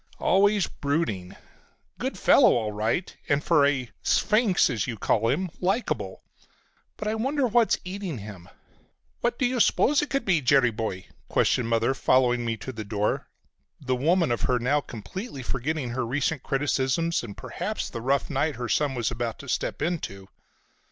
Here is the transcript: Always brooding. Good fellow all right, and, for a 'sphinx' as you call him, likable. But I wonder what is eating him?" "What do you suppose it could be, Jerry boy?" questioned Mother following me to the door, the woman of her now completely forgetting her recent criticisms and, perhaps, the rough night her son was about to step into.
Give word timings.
Always 0.17 0.65
brooding. 0.65 1.35
Good 1.99 2.17
fellow 2.17 2.53
all 2.55 2.71
right, 2.71 3.15
and, 3.29 3.43
for 3.43 3.67
a 3.67 3.91
'sphinx' 4.01 4.67
as 4.67 4.87
you 4.87 4.97
call 4.97 5.29
him, 5.29 5.51
likable. 5.59 6.23
But 6.97 7.07
I 7.07 7.13
wonder 7.13 7.45
what 7.45 7.75
is 7.75 7.81
eating 7.85 8.17
him?" 8.17 8.49
"What 9.19 9.37
do 9.37 9.45
you 9.45 9.59
suppose 9.59 10.01
it 10.01 10.09
could 10.09 10.25
be, 10.25 10.41
Jerry 10.41 10.71
boy?" 10.71 11.05
questioned 11.29 11.69
Mother 11.69 11.93
following 11.93 12.43
me 12.43 12.57
to 12.57 12.71
the 12.71 12.83
door, 12.83 13.27
the 13.79 13.95
woman 13.95 14.31
of 14.31 14.41
her 14.41 14.57
now 14.57 14.81
completely 14.81 15.43
forgetting 15.43 15.89
her 15.91 16.03
recent 16.03 16.41
criticisms 16.41 17.21
and, 17.23 17.37
perhaps, 17.37 17.87
the 17.87 18.01
rough 18.01 18.27
night 18.27 18.55
her 18.55 18.69
son 18.69 18.95
was 18.95 19.11
about 19.11 19.37
to 19.37 19.47
step 19.47 19.83
into. 19.83 20.29